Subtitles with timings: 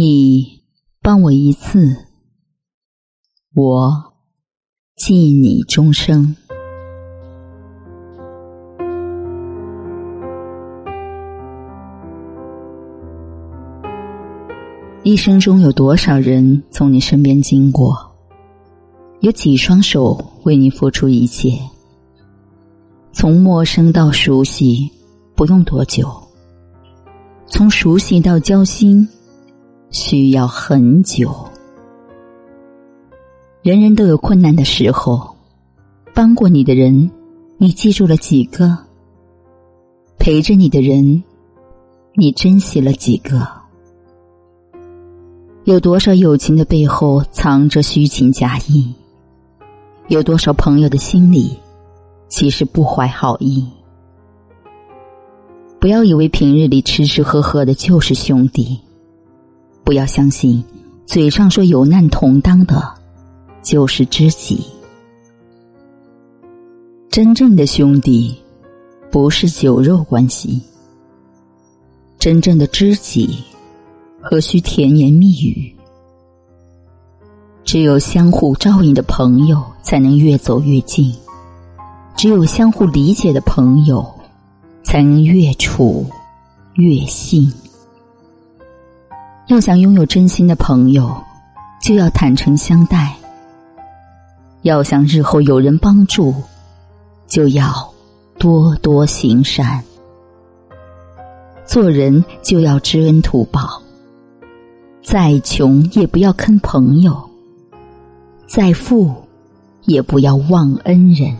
[0.00, 0.62] 你
[1.02, 1.92] 帮我一次，
[3.56, 3.92] 我
[4.94, 6.36] 记你终生。
[15.02, 17.98] 一生中有多少人从你身边经过？
[19.18, 21.58] 有几双手为你付出一切？
[23.10, 24.88] 从陌生到熟悉，
[25.34, 26.06] 不用多久；
[27.48, 29.04] 从熟悉到交心，
[29.90, 31.32] 需要很久。
[33.62, 35.34] 人人都有困难的时候，
[36.14, 37.10] 帮过你的人，
[37.56, 38.78] 你记住了几个？
[40.18, 41.22] 陪着你的人，
[42.14, 43.46] 你珍惜了几个？
[45.64, 48.92] 有多少友情的背后藏着虚情假意？
[50.08, 51.58] 有多少朋友的心里
[52.28, 53.66] 其实不怀好意？
[55.78, 58.78] 不要以为平日里吃吃喝喝的就是兄弟，
[59.88, 60.62] 不要相信
[61.06, 62.94] 嘴上说有难同当的
[63.62, 64.62] 就是知己。
[67.08, 68.38] 真正的兄弟
[69.10, 70.60] 不是酒肉关系，
[72.18, 73.42] 真正的知己。
[74.20, 75.74] 何须甜言蜜语？
[77.64, 81.14] 只有相互照应的朋友，才能越走越近；
[82.14, 84.06] 只有相互理解的朋友，
[84.84, 86.04] 才能越处
[86.74, 87.50] 越信。
[89.48, 91.10] 要想拥有真心的朋友，
[91.80, 93.14] 就要坦诚相待；
[94.60, 96.34] 要想日后有人帮助，
[97.26, 97.72] 就要
[98.38, 99.82] 多多行善。
[101.64, 103.82] 做人就要知恩图报。
[105.02, 107.30] 再穷也不要坑朋友，
[108.46, 109.14] 再富
[109.86, 111.34] 也不要忘恩人。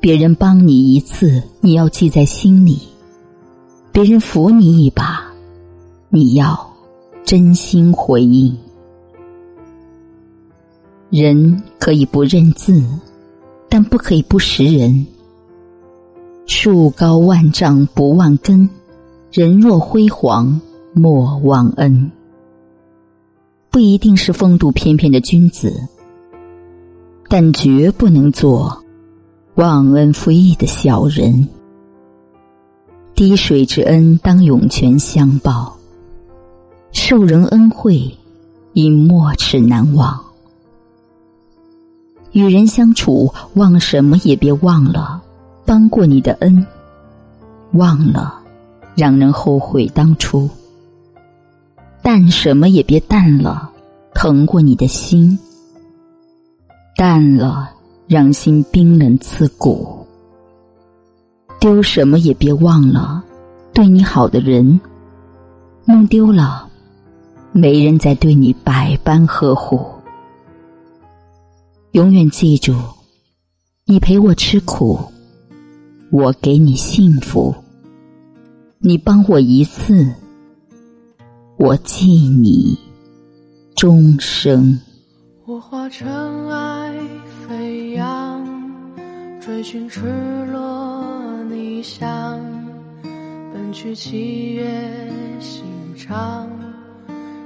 [0.00, 2.88] 别人帮你一次，你要记在心里；
[3.92, 5.19] 别人扶你一把，
[6.10, 6.70] 你要
[7.24, 8.56] 真心回应。
[11.08, 12.84] 人可以不认字，
[13.68, 15.06] 但不可以不识人。
[16.46, 18.68] 树高万丈不忘根，
[19.32, 20.60] 人若辉煌。
[20.92, 22.10] 莫忘恩，
[23.70, 25.72] 不一定是风度翩翩的君子，
[27.28, 28.82] 但绝不能做
[29.54, 31.48] 忘恩负义的小人。
[33.14, 35.78] 滴水之恩，当涌泉相报；
[36.92, 38.16] 受人恩惠，
[38.74, 40.22] 应没齿难忘。
[42.32, 45.20] 与人相处，忘什么也别忘了
[45.64, 46.64] 帮过你的恩，
[47.72, 48.40] 忘了
[48.94, 50.48] 让人后悔当初。
[52.02, 53.70] 淡什么也别淡了，
[54.14, 55.36] 疼过你的心；
[56.96, 57.70] 淡了，
[58.06, 60.06] 让心冰冷刺骨。
[61.58, 63.22] 丢什么也别忘了，
[63.74, 64.80] 对你好的人，
[65.84, 66.69] 弄丢了，
[67.52, 69.80] 没人再对你百般呵护。
[71.92, 72.74] 永远记住，
[73.84, 74.98] 你陪我吃苦，
[76.12, 77.54] 我给你幸福。
[78.78, 80.14] 你帮我一次。
[81.58, 82.78] 我记你
[83.74, 84.80] 终生。
[85.44, 86.94] 我化尘埃
[87.46, 88.46] 飞扬，
[89.40, 90.00] 追寻赤
[90.46, 91.04] 裸
[91.50, 92.40] 逆翔，
[93.52, 95.10] 奔去七月
[95.40, 95.64] 心
[95.96, 96.48] 肠。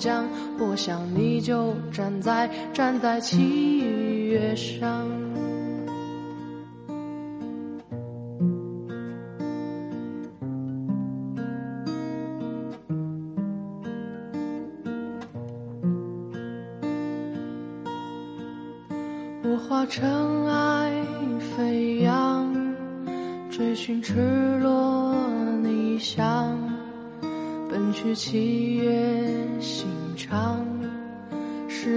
[0.00, 0.26] 江，
[0.58, 3.78] 我想你就站在站在七
[4.30, 5.06] 月上。
[19.42, 20.90] 我化尘埃
[21.54, 22.50] 飞扬，
[23.50, 24.14] 追寻赤
[24.62, 25.14] 裸
[25.62, 26.58] 逆翔。
[27.68, 29.46] 奔去七月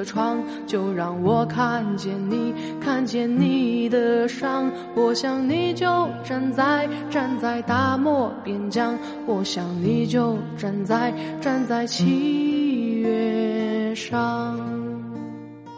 [0.00, 4.72] 的窗，就让我看见你，看见你的伤。
[4.94, 8.98] 我想你就站在站在大漠边疆。
[9.26, 14.58] 我想你就站在站在七月上。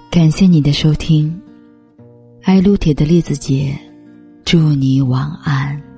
[0.08, 1.40] 感谢你的收听，
[2.42, 3.76] 爱撸铁的栗子姐，
[4.44, 5.91] 祝你晚安。